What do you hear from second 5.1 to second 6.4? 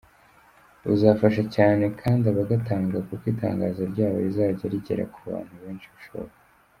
ku bantu benshi bashoboka.